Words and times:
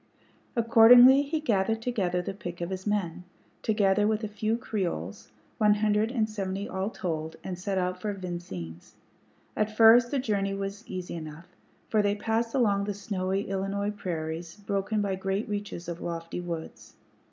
Accordingly 0.55 1.21
he 1.21 1.39
gathered 1.39 1.79
together 1.79 2.23
the 2.23 2.33
pick 2.33 2.59
of 2.59 2.71
his 2.71 2.87
men, 2.87 3.23
together 3.61 4.07
with 4.07 4.23
a 4.23 4.27
few 4.27 4.57
Creoles, 4.57 5.29
one 5.59 5.75
hundred 5.75 6.11
and 6.11 6.27
seventy 6.27 6.67
all 6.67 6.89
told, 6.89 7.35
and 7.43 7.55
set 7.55 7.77
out 7.77 8.01
for 8.01 8.11
Vincennes. 8.11 8.95
At 9.55 9.77
first 9.77 10.09
the 10.09 10.17
journey 10.17 10.55
was 10.55 10.87
easy 10.87 11.13
enough, 11.13 11.49
for 11.87 12.01
they 12.01 12.15
passed 12.15 12.55
across 12.55 12.87
the 12.87 12.95
snowy 12.95 13.47
Illinois 13.47 13.91
prairies, 13.91 14.55
broken 14.55 15.03
by 15.03 15.13
great 15.13 15.47
reaches 15.47 15.87
of 15.87 16.01
lofty 16.01 16.39
woods. 16.41 16.95